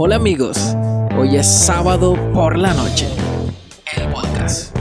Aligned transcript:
Hola 0.00 0.14
amigos, 0.14 0.76
hoy 1.18 1.34
es 1.34 1.48
sábado 1.48 2.14
por 2.32 2.56
la 2.56 2.72
noche. 2.72 3.08
El 3.96 4.08
podcast. 4.12 4.78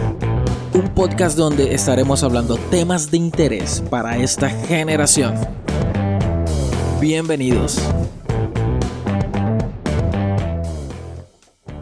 Un 0.76 0.94
podcast 0.94 1.36
donde 1.36 1.74
estaremos 1.74 2.22
hablando 2.22 2.56
temas 2.70 3.10
de 3.10 3.18
interés 3.18 3.84
para 3.90 4.18
esta 4.18 4.48
generación. 4.48 5.34
Bienvenidos. 7.02 7.82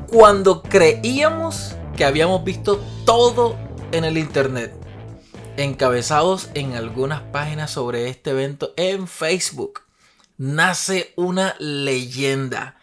Cuando 0.08 0.64
creíamos 0.64 1.76
que 1.98 2.06
habíamos 2.06 2.42
visto 2.46 2.82
todo 3.04 3.58
en 3.92 4.06
el 4.06 4.18
internet, 4.18 4.74
encabezados 5.58 6.50
en 6.54 6.76
algunas 6.76 7.22
páginas 7.34 7.70
sobre 7.70 8.08
este 8.08 8.30
evento 8.30 8.74
en 8.78 9.10
Facebook, 9.10 9.82
nace 10.38 11.12
una 11.18 11.58
leyenda 11.60 12.78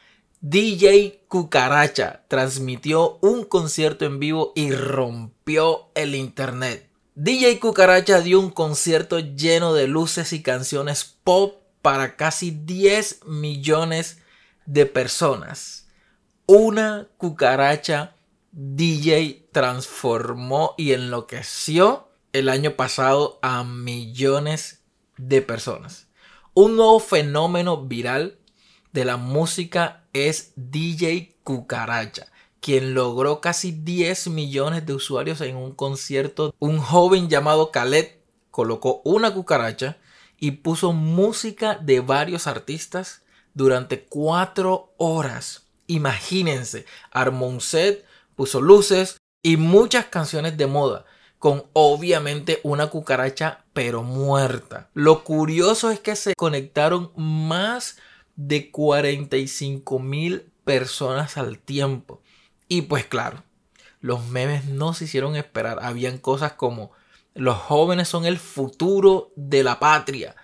DJ 0.45 1.23
Cucaracha 1.29 2.25
transmitió 2.27 3.19
un 3.21 3.45
concierto 3.45 4.07
en 4.07 4.19
vivo 4.19 4.53
y 4.57 4.73
rompió 4.73 5.93
el 5.95 6.17
internet. 6.17 6.91
DJ 7.15 7.61
Cucaracha 7.61 8.21
dio 8.21 8.41
un 8.41 8.51
concierto 8.51 9.21
lleno 9.21 9.73
de 9.73 9.87
luces 9.87 10.33
y 10.33 10.43
canciones 10.43 11.17
pop 11.23 11.63
para 11.81 12.17
casi 12.17 12.51
10 12.51 13.21
millones 13.27 14.19
de 14.67 14.85
personas. 14.85 15.87
Una 16.47 17.07
cucaracha 17.19 18.17
DJ 18.51 19.47
transformó 19.53 20.75
y 20.77 20.91
enloqueció 20.91 22.09
el 22.33 22.49
año 22.49 22.73
pasado 22.73 23.39
a 23.43 23.63
millones 23.63 24.83
de 25.17 25.41
personas. 25.41 26.09
Un 26.53 26.75
nuevo 26.75 26.99
fenómeno 26.99 27.85
viral 27.85 28.39
de 28.93 29.05
la 29.05 29.17
música 29.17 30.05
es 30.13 30.53
DJ 30.57 31.37
Cucaracha, 31.43 32.27
quien 32.61 32.95
logró 32.95 33.41
casi 33.41 33.73
10 33.73 34.29
millones 34.29 34.87
de 34.87 34.95
usuarios 34.95 35.41
en 35.41 35.57
un 35.57 35.73
concierto. 35.73 36.55
Un 36.59 36.79
joven 36.79 37.29
llamado 37.29 37.71
Khaled 37.71 38.09
colocó 38.51 39.01
una 39.05 39.33
cucaracha 39.33 39.97
y 40.39 40.53
puso 40.53 40.93
música 40.93 41.77
de 41.77 42.01
varios 42.01 42.47
artistas 42.47 43.23
durante 43.55 44.05
4 44.05 44.93
horas. 44.99 45.67
Imagínense, 45.87 46.87
armó 47.11 47.49
un 47.49 47.61
set, 47.61 48.05
puso 48.37 48.61
luces 48.61 49.19
y 49.43 49.57
muchas 49.57 50.07
canciones 50.07 50.57
de 50.57 50.67
moda 50.67 51.05
con 51.39 51.65
obviamente 51.73 52.61
una 52.63 52.87
cucaracha 52.87 53.65
pero 53.73 54.05
muerta. 54.05 54.91
Lo 54.95 55.25
curioso 55.25 55.91
es 55.91 55.99
que 55.99 56.15
se 56.15 56.35
conectaron 56.37 57.11
más 57.17 57.97
de 58.47 58.71
45 58.71 59.99
mil 59.99 60.53
personas 60.65 61.37
al 61.37 61.59
tiempo. 61.59 62.23
Y 62.69 62.83
pues 62.83 63.05
claro, 63.07 63.43
los 64.01 64.25
memes 64.27 64.67
no 64.67 64.95
se 64.95 65.05
hicieron 65.05 65.35
esperar. 65.37 65.79
Habían 65.83 66.19
cosas 66.19 66.53
como 66.55 66.93
los 67.35 67.57
jóvenes 67.57 68.09
son 68.09 68.27
el 68.27 68.39
futuro 68.39 69.33
de 69.37 69.65
la 69.65 69.79
patria. 69.79 70.35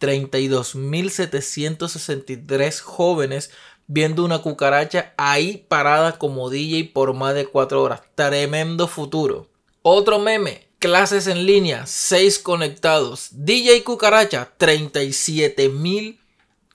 32.763 0.00 2.80
jóvenes 2.80 3.50
viendo 3.86 4.24
una 4.24 4.38
cucaracha 4.38 5.14
ahí 5.16 5.64
parada 5.68 6.18
como 6.18 6.50
DJ 6.50 6.90
por 6.92 7.14
más 7.14 7.34
de 7.34 7.46
4 7.46 7.80
horas. 7.82 8.02
Tremendo 8.14 8.86
futuro. 8.88 9.48
Otro 9.82 10.18
meme. 10.18 10.68
Clases 10.78 11.28
en 11.28 11.46
línea, 11.46 11.86
6 11.86 12.40
conectados. 12.40 13.28
DJ 13.30 13.84
Cucaracha, 13.84 14.52
37.000 14.58 16.18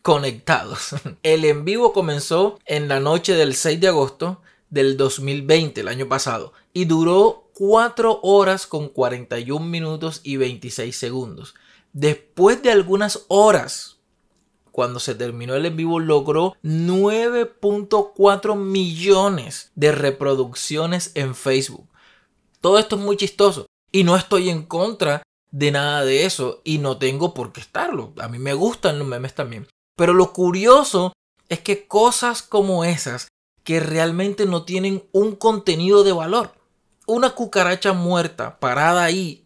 conectados. 0.08 0.96
El 1.22 1.44
en 1.44 1.66
vivo 1.66 1.92
comenzó 1.92 2.60
en 2.66 2.88
la 2.88 3.02
noche 3.02 3.34
del 3.34 3.56
6 3.56 3.82
de 3.82 3.90
agosto 3.90 4.42
del 4.70 4.96
2020, 4.96 5.82
el 5.82 5.90
año 5.90 6.08
pasado, 6.08 6.54
y 6.72 6.86
duró 6.86 7.50
4 7.56 8.22
horas 8.24 8.68
con 8.68 8.88
41 8.88 9.66
minutos 9.66 10.22
y 10.24 10.38
26 10.38 10.96
segundos. 10.96 11.56
Después 11.92 12.64
de 12.64 12.72
algunas 12.72 13.26
horas, 13.28 13.98
cuando 14.72 15.02
se 15.02 15.14
terminó 15.14 15.56
el 15.56 15.66
en 15.66 15.76
vivo, 15.76 16.00
logró 16.00 16.56
9.4 16.64 18.56
millones 18.56 19.74
de 19.76 19.92
reproducciones 19.92 21.12
en 21.16 21.36
Facebook. 21.36 21.86
Todo 22.62 22.80
esto 22.80 22.96
es 22.96 23.02
muy 23.02 23.18
chistoso 23.18 23.66
y 23.92 24.06
no 24.06 24.16
estoy 24.16 24.48
en 24.48 24.64
contra 24.64 25.22
de 25.52 25.72
nada 25.72 26.06
de 26.06 26.26
eso 26.26 26.62
y 26.64 26.78
no 26.78 26.98
tengo 26.98 27.34
por 27.34 27.52
qué 27.52 27.60
estarlo. 27.60 28.14
A 28.20 28.30
mí 28.30 28.40
me 28.40 28.54
gustan 28.54 29.00
los 29.00 29.08
memes 29.08 29.36
también. 29.36 29.68
Pero 29.98 30.14
lo 30.14 30.32
curioso 30.32 31.12
es 31.50 31.60
que 31.60 31.88
cosas 31.88 32.44
como 32.44 32.86
esas, 32.86 33.28
que 33.64 33.82
realmente 33.82 34.46
no 34.46 34.64
tienen 34.64 35.04
un 35.12 35.36
contenido 35.36 36.06
de 36.06 36.14
valor, 36.14 36.54
una 37.08 37.32
cucaracha 37.32 37.92
muerta 37.92 38.60
parada 38.60 39.04
ahí, 39.04 39.46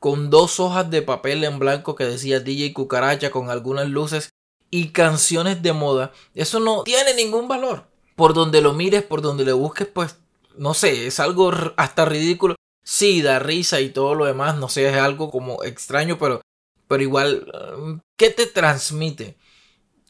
con 0.00 0.30
dos 0.30 0.58
hojas 0.60 0.90
de 0.90 1.02
papel 1.02 1.44
en 1.44 1.58
blanco 1.58 1.94
que 1.94 2.06
decía 2.06 2.40
DJ 2.40 2.72
cucaracha 2.72 3.30
con 3.30 3.50
algunas 3.50 3.86
luces 3.86 4.30
y 4.70 4.88
canciones 4.88 5.62
de 5.62 5.74
moda, 5.74 6.12
eso 6.34 6.58
no 6.58 6.82
tiene 6.82 7.14
ningún 7.14 7.46
valor. 7.46 7.86
Por 8.16 8.34
donde 8.34 8.62
lo 8.62 8.72
mires, 8.72 9.02
por 9.02 9.20
donde 9.20 9.44
le 9.44 9.52
busques, 9.52 9.86
pues 9.86 10.16
no 10.56 10.72
sé, 10.74 11.06
es 11.06 11.20
algo 11.20 11.52
hasta 11.76 12.04
ridículo. 12.06 12.54
Sí, 12.82 13.20
da 13.20 13.38
risa 13.38 13.80
y 13.80 13.90
todo 13.90 14.14
lo 14.14 14.24
demás, 14.24 14.56
no 14.56 14.68
sé, 14.68 14.88
es 14.88 14.96
algo 14.96 15.30
como 15.30 15.62
extraño, 15.64 16.18
pero, 16.18 16.40
pero 16.88 17.02
igual, 17.02 18.00
¿qué 18.16 18.30
te 18.30 18.46
transmite? 18.46 19.36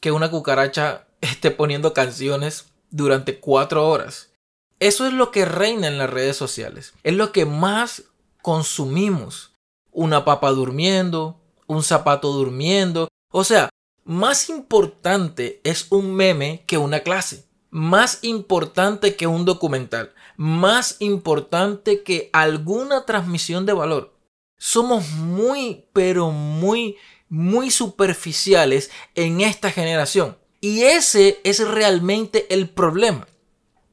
Que 0.01 0.11
una 0.11 0.29
cucaracha 0.29 1.07
esté 1.21 1.51
poniendo 1.51 1.93
canciones 1.93 2.65
durante 2.89 3.39
cuatro 3.39 3.87
horas. 3.87 4.31
Eso 4.79 5.05
es 5.05 5.13
lo 5.13 5.31
que 5.31 5.45
reina 5.45 5.87
en 5.87 5.97
las 5.97 6.09
redes 6.09 6.35
sociales. 6.35 6.93
Es 7.03 7.13
lo 7.13 7.31
que 7.31 7.45
más 7.45 8.03
consumimos. 8.41 9.51
Una 9.91 10.25
papa 10.25 10.49
durmiendo, 10.49 11.39
un 11.67 11.83
zapato 11.83 12.31
durmiendo. 12.31 13.07
O 13.31 13.43
sea, 13.43 13.69
más 14.03 14.49
importante 14.49 15.61
es 15.63 15.87
un 15.91 16.15
meme 16.15 16.63
que 16.65 16.79
una 16.79 17.01
clase. 17.01 17.45
Más 17.69 18.19
importante 18.23 19.15
que 19.15 19.27
un 19.27 19.45
documental. 19.45 20.13
Más 20.35 20.97
importante 20.99 22.01
que 22.01 22.31
alguna 22.33 23.05
transmisión 23.05 23.67
de 23.67 23.73
valor. 23.73 24.15
Somos 24.57 25.09
muy, 25.11 25.85
pero 25.93 26.31
muy 26.31 26.97
muy 27.31 27.71
superficiales 27.71 28.91
en 29.15 29.39
esta 29.39 29.71
generación. 29.71 30.37
Y 30.59 30.83
ese 30.83 31.39
es 31.43 31.65
realmente 31.65 32.53
el 32.53 32.69
problema. 32.69 33.27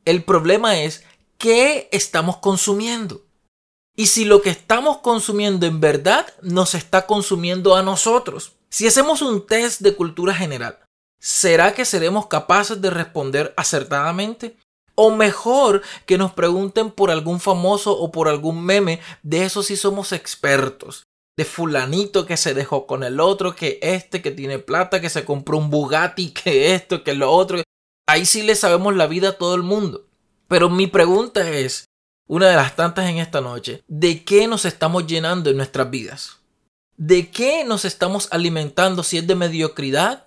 El 0.05 0.25
problema 0.25 0.81
es 0.81 1.05
qué 1.39 1.89
estamos 1.93 2.39
consumiendo. 2.39 3.23
Y 3.97 4.07
si 4.07 4.25
lo 4.25 4.43
que 4.43 4.51
estamos 4.51 4.99
consumiendo 4.99 5.67
en 5.67 5.81
verdad 5.81 6.27
nos 6.43 6.75
está 6.75 7.07
consumiendo 7.07 7.77
a 7.77 7.83
nosotros. 7.83 8.53
Si 8.71 8.87
hacemos 8.87 9.23
un 9.23 9.47
test 9.47 9.81
de 9.81 9.95
cultura 9.95 10.35
general, 10.35 10.81
¿será 11.21 11.75
que 11.75 11.85
seremos 11.85 12.27
capaces 12.27 12.81
de 12.83 12.91
responder 12.91 13.55
acertadamente? 13.57 14.57
O 14.97 15.13
mejor 15.13 15.83
que 16.07 16.19
nos 16.19 16.33
pregunten 16.33 16.91
por 16.91 17.13
algún 17.13 17.39
famoso 17.39 17.97
o 17.97 18.11
por 18.11 18.29
algún 18.29 18.65
meme, 18.65 19.01
de 19.23 19.45
eso 19.45 19.63
sí 19.63 19.77
somos 19.77 20.13
expertos 20.13 21.05
de 21.39 21.45
fulanito 21.45 22.27
que 22.27 22.37
se 22.37 22.53
dejó 22.53 22.89
con 22.89 23.05
el 23.05 23.21
otro, 23.21 23.55
que 23.55 23.79
este 23.81 24.21
que 24.21 24.33
tiene 24.33 24.59
plata, 24.59 25.01
que 25.01 25.09
se 25.09 25.25
compró 25.25 25.57
un 25.57 25.71
Bugatti, 25.71 26.33
que 26.33 26.75
esto, 26.75 27.05
que 27.05 27.15
lo 27.15 27.31
otro. 27.31 27.63
Ahí 28.09 28.27
sí 28.27 28.43
le 28.43 28.57
sabemos 28.57 28.97
la 28.97 29.07
vida 29.07 29.29
a 29.29 29.39
todo 29.39 29.55
el 29.55 29.63
mundo. 29.63 30.05
Pero 30.49 30.69
mi 30.69 30.89
pregunta 30.89 31.49
es, 31.49 31.85
una 32.27 32.49
de 32.49 32.57
las 32.57 32.75
tantas 32.75 33.09
en 33.09 33.19
esta 33.19 33.41
noche, 33.41 33.85
¿de 33.87 34.25
qué 34.25 34.49
nos 34.49 34.65
estamos 34.65 35.07
llenando 35.07 35.49
en 35.49 35.59
nuestras 35.59 35.89
vidas? 35.89 36.39
¿De 36.97 37.31
qué 37.31 37.63
nos 37.65 37.85
estamos 37.85 38.27
alimentando 38.33 39.05
si 39.05 39.19
es 39.19 39.27
de 39.29 39.37
mediocridad? 39.37 40.27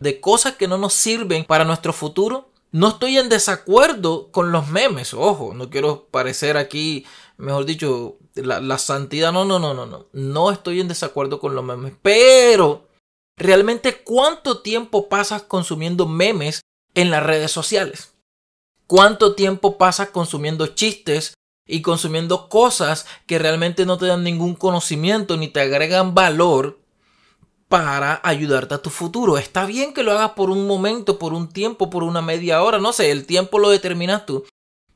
¿De 0.00 0.20
cosas 0.20 0.56
que 0.56 0.66
no 0.66 0.76
nos 0.76 0.92
sirven 0.92 1.44
para 1.44 1.64
nuestro 1.64 1.92
futuro? 1.92 2.50
No 2.70 2.88
estoy 2.88 3.18
en 3.18 3.28
desacuerdo 3.28 4.30
con 4.30 4.52
los 4.52 4.68
memes, 4.68 5.14
ojo, 5.14 5.54
no 5.54 5.70
quiero 5.70 6.06
parecer 6.10 6.56
aquí, 6.56 7.06
mejor 7.38 7.64
dicho, 7.64 8.18
la, 8.34 8.78
santidad. 8.78 9.32
No, 9.32 9.44
no, 9.44 9.58
no, 9.58 9.74
no, 9.74 9.86
no. 9.86 10.06
No 10.12 10.50
estoy 10.50 10.80
en 10.80 10.88
desacuerdo 10.88 11.40
con 11.40 11.54
los 11.54 11.64
memes. 11.64 11.94
Pero, 12.02 12.88
¿realmente 13.36 14.02
cuánto 14.02 14.60
tiempo 14.60 15.08
pasas 15.08 15.42
consumiendo 15.42 16.06
memes 16.06 16.60
en 16.94 17.10
las 17.10 17.22
redes 17.22 17.50
sociales? 17.50 18.14
¿Cuánto 18.86 19.34
tiempo 19.34 19.76
pasas 19.76 20.10
consumiendo 20.10 20.66
chistes 20.68 21.34
y 21.66 21.82
consumiendo 21.82 22.48
cosas 22.48 23.06
que 23.26 23.38
realmente 23.38 23.84
no 23.84 23.98
te 23.98 24.06
dan 24.06 24.24
ningún 24.24 24.54
conocimiento 24.54 25.36
ni 25.36 25.48
te 25.48 25.60
agregan 25.60 26.14
valor 26.14 26.77
para 27.68 28.20
ayudarte 28.24 28.74
a 28.74 28.82
tu 28.82 28.90
futuro? 28.90 29.38
Está 29.38 29.66
bien 29.66 29.92
que 29.92 30.02
lo 30.02 30.12
hagas 30.12 30.32
por 30.32 30.50
un 30.50 30.66
momento, 30.66 31.18
por 31.18 31.32
un 31.32 31.48
tiempo, 31.48 31.90
por 31.90 32.02
una 32.02 32.22
media 32.22 32.62
hora, 32.62 32.78
no 32.78 32.92
sé, 32.92 33.10
el 33.10 33.26
tiempo 33.26 33.58
lo 33.58 33.70
determinas 33.70 34.26
tú. 34.26 34.44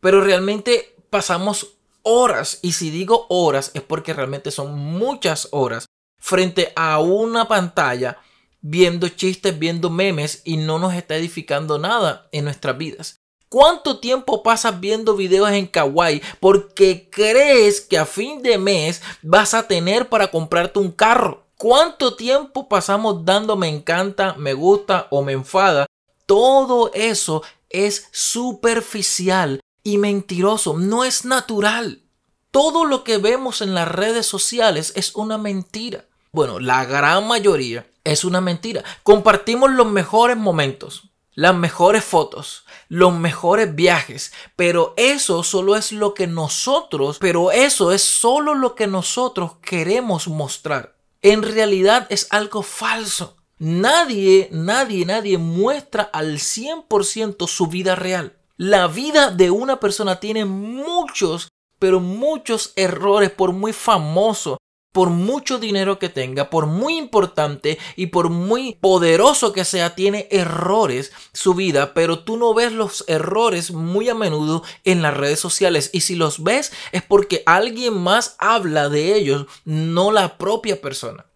Pero 0.01 0.21
realmente 0.21 0.97
pasamos 1.11 1.75
horas, 2.03 2.59
y 2.63 2.73
si 2.73 2.91
digo 2.91 3.27
horas 3.29 3.71
es 3.75 3.83
porque 3.83 4.13
realmente 4.13 4.51
son 4.51 4.77
muchas 4.77 5.49
horas, 5.53 5.87
frente 6.19 6.73
a 6.75 6.99
una 6.99 7.49
pantalla 7.49 8.19
viendo 8.61 9.09
chistes, 9.09 9.59
viendo 9.59 9.91
memes 9.91 10.41
y 10.45 10.57
no 10.57 10.79
nos 10.79 10.95
está 10.95 11.17
edificando 11.17 11.79
nada 11.79 12.29
en 12.33 12.45
nuestras 12.45 12.79
vidas. 12.79 13.19
¿Cuánto 13.49 13.99
tiempo 13.99 14.43
pasas 14.43 14.81
viendo 14.81 15.15
videos 15.15 15.51
en 15.51 15.67
Kawaii 15.67 16.23
porque 16.41 17.11
crees 17.11 17.83
que 17.83 17.99
a 17.99 18.07
fin 18.07 18.41
de 18.41 18.57
mes 18.57 19.03
vas 19.21 19.53
a 19.53 19.69
tener 19.69 20.09
para 20.09 20.31
comprarte 20.31 20.79
un 20.79 20.91
carro? 20.91 21.42
¿Cuánto 21.63 22.17
tiempo 22.17 22.69
pasamos 22.69 23.25
dando 23.25 23.55
me 23.55 23.69
encanta, 23.69 24.35
me 24.37 24.53
gusta 24.53 25.07
o 25.11 25.23
me 25.23 25.31
enfada? 25.31 25.87
Todo 26.27 26.91
eso 26.93 27.45
es 27.71 28.09
superficial 28.11 29.61
y 29.85 29.99
mentiroso, 29.99 30.77
no 30.77 31.05
es 31.05 31.25
natural. 31.25 32.03
Todo 32.51 32.85
lo 32.85 33.05
que 33.05 33.19
vemos 33.19 33.63
en 33.63 33.77
las 33.77 33.87
redes 33.87 34.27
sociales 34.27 34.93
es 34.97 35.15
una 35.15 35.39
mentira. 35.39 36.07
Bueno, 36.33 36.59
la 36.59 36.85
gran 36.85 37.29
mayoría 37.29 37.87
es 38.03 38.25
una 38.25 38.41
mentira. 38.41 38.83
Compartimos 39.05 39.71
los 39.71 39.87
mejores 39.87 40.37
momentos, 40.37 41.11
las 41.33 41.55
mejores 41.55 42.03
fotos, 42.03 42.65
los 42.89 43.15
mejores 43.15 43.73
viajes, 43.73 44.33
pero 44.57 44.95
eso 44.97 45.45
solo 45.45 45.77
es 45.77 45.93
lo 45.93 46.13
que 46.13 46.27
nosotros, 46.27 47.19
pero 47.21 47.53
eso 47.53 47.93
es 47.93 48.03
solo 48.03 48.57
lo 48.57 48.75
que 48.75 48.89
nosotros 48.89 49.53
queremos 49.63 50.27
mostrar. 50.27 51.01
En 51.23 51.45
realidad 51.45 52.09
es 52.11 52.27
algo 52.31 52.63
falso. 52.63 53.37
Nadie, 53.59 54.49
nadie, 54.51 55.07
nadie 55.07 55.39
muestra 55.39 56.03
al 56.03 56.39
100% 56.39 57.47
su 57.47 57.69
vida 57.69 57.95
real. 57.95 58.37
La 58.57 58.89
vida 58.89 59.31
de 59.31 59.53
una 59.53 59.79
persona 59.79 60.19
tiene 60.19 60.45
muchos, 60.45 61.49
pero 61.79 62.01
muchos 62.01 62.73
errores 62.75 63.31
por 63.31 63.53
muy 63.53 63.73
famoso, 63.73 64.59
por 64.93 65.09
mucho 65.09 65.59
dinero 65.59 65.99
que 65.99 66.11
tenga, 66.11 66.51
por 66.51 66.67
muy 66.67 66.99
importante 66.99 67.79
y 67.97 68.09
por 68.09 68.29
muy 68.29 68.77
poderoso 68.81 69.53
que 69.53 69.65
sea, 69.65 69.95
tiene 69.95 70.29
errores 70.31 71.13
su 71.33 71.55
vida, 71.55 71.95
pero 71.95 72.21
tú 72.21 72.37
no 72.37 72.53
ves 72.53 72.73
los 72.73 73.05
errores 73.09 73.73
muy 73.73 74.11
a 74.11 74.15
menudo 74.15 74.63
en 74.85 75.01
las 75.01 75.17
redes 75.17 75.41
sociales 75.41 75.91
y 75.93 76.03
si 76.03 76.15
los 76.15 76.43
ves 76.43 76.73
es 76.93 77.03
porque 77.03 77.43
alguien 77.47 77.95
más 77.95 78.37
habla 78.39 78.91
de 78.91 79.15
ellos, 79.17 79.47
no 79.65 80.13
la 80.13 80.37
propia 80.37 80.81
persona. 80.81 81.27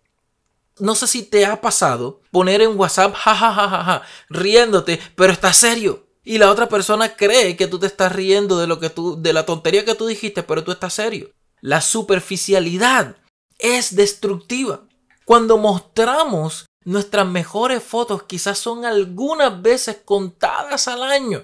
No 0.79 0.95
sé 0.95 1.07
si 1.07 1.23
te 1.23 1.47
ha 1.47 1.63
pasado 1.63 2.21
poner 2.31 2.61
en 2.61 2.79
WhatsApp 2.79 3.15
jajajaja 3.15 4.03
riéndote, 4.29 5.01
pero 5.15 5.33
está 5.33 5.55
serio. 5.55 6.07
Y 6.23 6.37
la 6.37 6.51
otra 6.51 6.69
persona 6.69 7.17
cree 7.17 7.57
que 7.57 7.67
tú 7.67 7.79
te 7.79 7.87
estás 7.87 8.13
riendo 8.13 8.59
de 8.59 8.67
lo 8.67 8.79
que 8.79 8.91
tú 8.91 9.17
de 9.23 9.33
la 9.33 9.47
tontería 9.47 9.87
que 9.87 9.95
tú 9.95 10.07
dijiste, 10.07 10.43
pero 10.43 10.65
tú 10.65 10.73
estás 10.73 10.93
serio. 10.93 11.31
La 11.63 11.81
superficialidad 11.81 13.17
es 13.59 13.95
destructiva. 13.97 14.83
Cuando 15.25 15.59
mostramos 15.59 16.67
nuestras 16.85 17.27
mejores 17.27 17.83
fotos, 17.83 18.23
quizás 18.25 18.59
son 18.59 18.85
algunas 18.85 19.61
veces 19.61 19.99
contadas 20.05 20.87
al 20.89 21.03
año. 21.03 21.43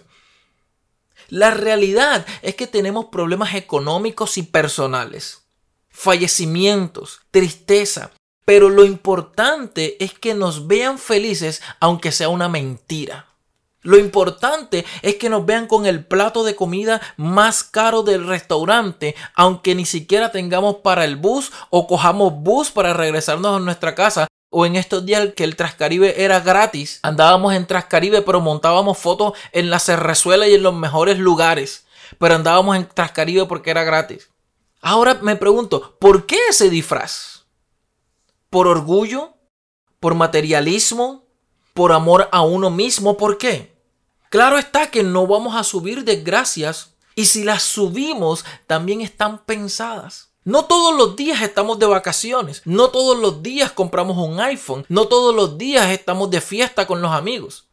La 1.28 1.50
realidad 1.50 2.26
es 2.42 2.54
que 2.54 2.66
tenemos 2.66 3.06
problemas 3.06 3.54
económicos 3.54 4.38
y 4.38 4.42
personales, 4.42 5.42
fallecimientos, 5.90 7.20
tristeza, 7.30 8.12
pero 8.44 8.68
lo 8.68 8.84
importante 8.84 10.02
es 10.04 10.14
que 10.14 10.34
nos 10.34 10.66
vean 10.66 10.98
felices 10.98 11.62
aunque 11.80 12.12
sea 12.12 12.28
una 12.28 12.48
mentira. 12.48 13.31
Lo 13.82 13.98
importante 13.98 14.84
es 15.02 15.16
que 15.16 15.28
nos 15.28 15.44
vean 15.44 15.66
con 15.66 15.86
el 15.86 16.04
plato 16.04 16.44
de 16.44 16.54
comida 16.54 17.00
más 17.16 17.64
caro 17.64 18.04
del 18.04 18.26
restaurante, 18.26 19.16
aunque 19.34 19.74
ni 19.74 19.84
siquiera 19.84 20.30
tengamos 20.30 20.76
para 20.76 21.04
el 21.04 21.16
bus 21.16 21.52
o 21.70 21.88
cojamos 21.88 22.32
bus 22.32 22.70
para 22.70 22.94
regresarnos 22.94 23.56
a 23.56 23.60
nuestra 23.60 23.94
casa. 23.94 24.28
O 24.50 24.66
en 24.66 24.76
estos 24.76 25.04
días 25.04 25.30
que 25.34 25.44
el 25.44 25.56
Trascaribe 25.56 26.22
era 26.22 26.38
gratis, 26.40 27.00
andábamos 27.02 27.54
en 27.54 27.66
Trascaribe 27.66 28.20
pero 28.22 28.40
montábamos 28.40 28.98
fotos 28.98 29.32
en 29.50 29.70
la 29.70 29.78
Cerrezuela 29.78 30.46
y 30.46 30.54
en 30.54 30.62
los 30.62 30.74
mejores 30.74 31.18
lugares. 31.18 31.86
Pero 32.18 32.34
andábamos 32.34 32.76
en 32.76 32.86
Trascaribe 32.86 33.46
porque 33.46 33.70
era 33.70 33.82
gratis. 33.82 34.28
Ahora 34.80 35.14
me 35.22 35.36
pregunto, 35.36 35.96
¿por 35.98 36.26
qué 36.26 36.38
ese 36.50 36.68
disfraz? 36.68 37.46
¿Por 38.50 38.68
orgullo? 38.68 39.34
¿Por 39.98 40.14
materialismo? 40.14 41.24
¿Por 41.72 41.92
amor 41.92 42.28
a 42.30 42.42
uno 42.42 42.68
mismo? 42.68 43.16
¿Por 43.16 43.38
qué? 43.38 43.71
Claro 44.32 44.56
está 44.56 44.90
que 44.90 45.02
no 45.02 45.26
vamos 45.26 45.54
a 45.56 45.62
subir 45.62 46.04
desgracias 46.04 46.94
y 47.14 47.26
si 47.26 47.44
las 47.44 47.62
subimos 47.64 48.46
también 48.66 49.02
están 49.02 49.44
pensadas. 49.44 50.30
No 50.42 50.64
todos 50.64 50.96
los 50.96 51.16
días 51.16 51.42
estamos 51.42 51.78
de 51.78 51.84
vacaciones, 51.84 52.62
no 52.64 52.88
todos 52.88 53.18
los 53.18 53.42
días 53.42 53.72
compramos 53.72 54.16
un 54.16 54.40
iPhone, 54.40 54.86
no 54.88 55.06
todos 55.06 55.34
los 55.34 55.58
días 55.58 55.90
estamos 55.90 56.30
de 56.30 56.40
fiesta 56.40 56.86
con 56.86 57.02
los 57.02 57.12
amigos. 57.12 57.66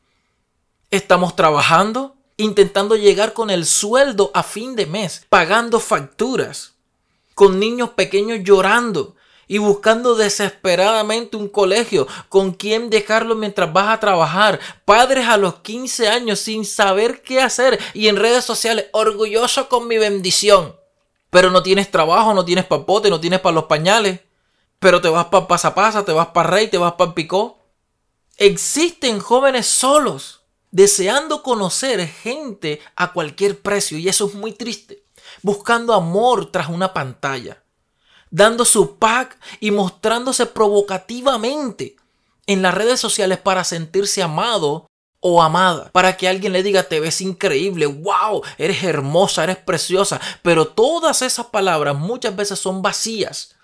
Estamos 0.91 1.33
trabajando, 1.37 2.17
intentando 2.35 2.97
llegar 2.97 3.31
con 3.31 3.49
el 3.51 3.65
sueldo 3.65 4.29
a 4.33 4.43
fin 4.43 4.75
de 4.75 4.85
mes, 4.85 5.25
pagando 5.29 5.79
facturas, 5.79 6.73
con 7.35 7.57
niños 7.57 7.91
pequeños 7.91 8.39
llorando, 8.43 9.15
y 9.49 9.57
buscando 9.57 10.13
desesperadamente 10.13 11.35
un 11.35 11.49
colegio 11.49 12.07
con 12.29 12.51
quien 12.53 12.91
dejarlo 12.91 13.33
mientras 13.33 13.73
vas 13.73 13.89
a 13.89 13.99
trabajar. 13.99 14.59
Padres 14.85 15.27
a 15.27 15.37
los 15.37 15.55
15 15.55 16.07
años 16.07 16.39
sin 16.39 16.63
saber 16.63 17.23
qué 17.23 17.41
hacer 17.41 17.79
y 17.95 18.09
en 18.09 18.15
redes 18.15 18.45
sociales 18.45 18.85
orgulloso 18.93 19.67
con 19.67 19.87
mi 19.87 19.97
bendición. 19.97 20.75
Pero 21.31 21.49
no 21.49 21.63
tienes 21.63 21.89
trabajo, 21.89 22.35
no 22.35 22.45
tienes 22.45 22.65
papote, 22.65 23.09
no 23.09 23.19
tienes 23.19 23.39
para 23.39 23.55
los 23.55 23.63
pañales. 23.63 24.19
Pero 24.77 25.01
te 25.01 25.09
vas 25.09 25.25
para 25.25 25.47
pasapasa, 25.47 26.05
te 26.05 26.11
vas 26.11 26.27
para 26.27 26.51
rey, 26.51 26.67
te 26.67 26.77
vas 26.77 26.93
para 26.93 27.15
picó. 27.15 27.57
Existen 28.37 29.19
jóvenes 29.19 29.65
solos, 29.65 30.41
deseando 30.69 31.41
conocer 31.41 32.07
gente 32.07 32.79
a 32.95 33.13
cualquier 33.13 33.59
precio 33.59 33.97
y 33.97 34.09
eso 34.09 34.27
es 34.27 34.35
muy 34.35 34.51
triste. 34.51 35.03
Buscando 35.41 35.95
amor 35.95 36.51
tras 36.51 36.69
una 36.69 36.93
pantalla 36.93 37.63
dando 38.31 38.65
su 38.65 38.97
pack 38.97 39.37
y 39.59 39.71
mostrándose 39.71 40.45
provocativamente 40.45 41.95
en 42.47 42.61
las 42.61 42.73
redes 42.73 42.99
sociales 42.99 43.37
para 43.37 43.63
sentirse 43.63 44.23
amado 44.23 44.87
o 45.21 45.43
amada, 45.43 45.89
para 45.91 46.15
que 46.15 46.27
alguien 46.27 46.53
le 46.53 46.63
diga 46.63 46.83
te 46.83 46.99
ves 46.99 47.21
increíble, 47.21 47.85
wow, 47.85 48.41
eres 48.57 48.83
hermosa, 48.83 49.43
eres 49.43 49.57
preciosa, 49.57 50.19
pero 50.41 50.67
todas 50.67 51.21
esas 51.21 51.47
palabras 51.47 51.95
muchas 51.95 52.35
veces 52.35 52.59
son 52.59 52.81
vacías. 52.81 53.55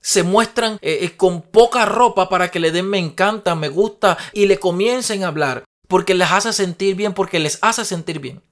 Se 0.00 0.22
muestran 0.22 0.74
eh, 0.80 1.00
eh, 1.02 1.16
con 1.16 1.42
poca 1.42 1.84
ropa 1.84 2.28
para 2.28 2.50
que 2.50 2.60
le 2.60 2.70
den 2.70 2.88
me 2.88 2.98
encanta, 2.98 3.54
me 3.54 3.68
gusta 3.68 4.16
y 4.32 4.46
le 4.46 4.58
comiencen 4.58 5.24
a 5.24 5.28
hablar 5.28 5.64
porque 5.88 6.14
les 6.14 6.30
hace 6.30 6.52
sentir 6.52 6.94
bien, 6.94 7.14
porque 7.14 7.38
les 7.38 7.58
hace 7.62 7.84
sentir 7.84 8.20
bien. 8.20 8.42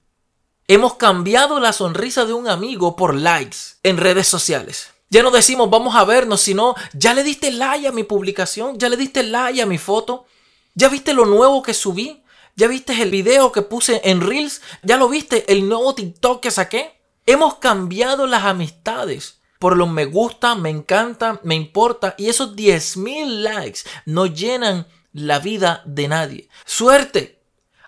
Hemos 0.67 0.95
cambiado 0.95 1.59
la 1.59 1.71
sonrisa 1.71 2.25
de 2.25 2.33
un 2.33 2.49
amigo 2.49 2.95
por 2.95 3.15
likes 3.15 3.57
en 3.83 3.97
redes 3.97 4.27
sociales. 4.27 4.89
Ya 5.09 5.23
no 5.23 5.31
decimos 5.31 5.69
vamos 5.69 5.95
a 5.95 6.03
vernos, 6.03 6.41
sino 6.41 6.75
ya 6.93 7.13
le 7.13 7.23
diste 7.23 7.51
like 7.51 7.87
a 7.87 7.91
mi 7.91 8.03
publicación, 8.03 8.77
ya 8.77 8.89
le 8.89 8.97
diste 8.97 9.23
like 9.23 9.61
a 9.61 9.65
mi 9.65 9.77
foto, 9.77 10.25
ya 10.73 10.89
viste 10.89 11.13
lo 11.13 11.25
nuevo 11.25 11.63
que 11.63 11.73
subí, 11.73 12.23
ya 12.55 12.67
viste 12.67 13.01
el 13.01 13.11
video 13.11 13.51
que 13.51 13.61
puse 13.61 14.01
en 14.03 14.21
Reels, 14.21 14.61
ya 14.83 14.97
lo 14.97 15.07
viste 15.07 15.51
el 15.51 15.67
nuevo 15.69 15.95
TikTok 15.95 16.41
que 16.41 16.51
saqué. 16.51 16.99
Hemos 17.25 17.55
cambiado 17.55 18.25
las 18.27 18.43
amistades 18.43 19.37
por 19.59 19.75
los 19.75 19.89
me 19.89 20.05
gusta, 20.05 20.55
me 20.55 20.69
encanta, 20.69 21.39
me 21.43 21.55
importa 21.55 22.15
y 22.17 22.29
esos 22.29 22.55
10.000 22.55 23.41
likes 23.41 23.81
no 24.05 24.25
llenan 24.25 24.87
la 25.13 25.39
vida 25.39 25.81
de 25.85 26.07
nadie. 26.07 26.49
Suerte 26.65 27.39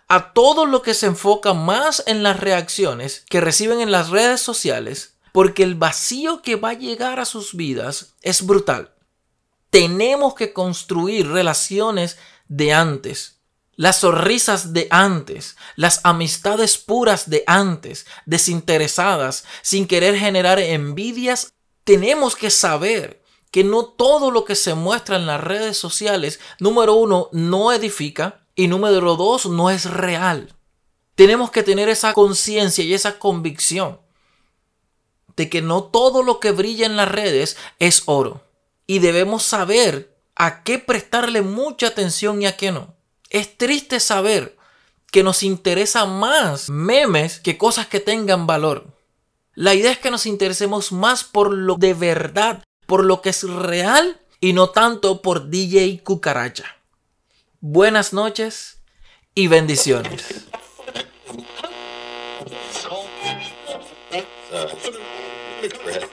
a 0.07 0.33
todo 0.33 0.65
lo 0.65 0.81
que 0.81 0.95
se 0.95 1.05
enfoca 1.05 1.53
más 1.53 2.03
en 2.07 2.23
las 2.23 2.39
reacciones 2.39 3.23
que 3.29 3.41
reciben 3.41 3.81
en 3.81 3.91
las 3.91 4.09
redes 4.09 4.41
sociales 4.41 5.15
porque 5.39 5.63
el 5.63 5.75
vacío 5.75 6.41
que 6.41 6.57
va 6.57 6.71
a 6.71 6.77
llegar 6.77 7.21
a 7.21 7.23
sus 7.23 7.55
vidas 7.55 8.15
es 8.21 8.45
brutal. 8.45 8.93
Tenemos 9.69 10.35
que 10.35 10.51
construir 10.51 11.29
relaciones 11.29 12.17
de 12.49 12.73
antes, 12.73 13.39
las 13.77 14.01
sonrisas 14.01 14.73
de 14.73 14.89
antes, 14.91 15.55
las 15.77 16.01
amistades 16.03 16.77
puras 16.77 17.29
de 17.29 17.45
antes, 17.47 18.05
desinteresadas, 18.25 19.45
sin 19.61 19.87
querer 19.87 20.17
generar 20.17 20.59
envidias. 20.59 21.53
Tenemos 21.85 22.35
que 22.35 22.49
saber 22.49 23.23
que 23.49 23.63
no 23.63 23.85
todo 23.85 24.31
lo 24.31 24.43
que 24.43 24.55
se 24.55 24.73
muestra 24.73 25.15
en 25.15 25.25
las 25.25 25.39
redes 25.39 25.77
sociales, 25.77 26.41
número 26.59 26.95
uno, 26.95 27.29
no 27.31 27.71
edifica 27.71 28.45
y 28.55 28.67
número 28.67 29.15
dos, 29.15 29.45
no 29.45 29.69
es 29.69 29.85
real. 29.85 30.53
Tenemos 31.15 31.49
que 31.49 31.63
tener 31.63 31.87
esa 31.87 32.11
conciencia 32.11 32.83
y 32.83 32.93
esa 32.93 33.19
convicción 33.19 34.01
de 35.39 35.49
que 35.49 35.61
no 35.61 35.85
todo 35.85 36.21
lo 36.21 36.41
que 36.41 36.51
brilla 36.51 36.85
en 36.85 36.97
las 36.97 37.09
redes 37.09 37.55
es 37.79 38.03
oro. 38.07 38.43
Y 38.87 38.99
debemos 38.99 39.43
saber 39.43 40.13
a 40.35 40.63
qué 40.63 40.79
prestarle 40.79 41.41
mucha 41.41 41.87
atención 41.87 42.41
y 42.41 42.45
a 42.45 42.57
qué 42.57 42.73
no. 42.73 42.93
Es 43.29 43.57
triste 43.57 44.01
saber 44.01 44.57
que 45.09 45.23
nos 45.23 45.41
interesa 45.43 46.05
más 46.05 46.69
memes 46.69 47.39
que 47.39 47.57
cosas 47.57 47.87
que 47.87 48.01
tengan 48.01 48.47
valor. 48.47 48.87
La 49.55 49.73
idea 49.75 49.93
es 49.93 49.99
que 49.99 50.11
nos 50.11 50.25
interesemos 50.25 50.91
más 50.91 51.23
por 51.23 51.53
lo 51.53 51.75
de 51.75 51.93
verdad, 51.93 52.61
por 52.85 53.05
lo 53.05 53.21
que 53.21 53.29
es 53.29 53.43
real 53.43 54.19
y 54.41 54.51
no 54.51 54.71
tanto 54.71 55.21
por 55.21 55.49
DJ 55.49 56.01
cucaracha. 56.03 56.65
buenas 57.61 58.11
noches 58.11 58.79
y 59.35 59.47
bendiciones. 59.47 60.49
Uh, 65.61 66.08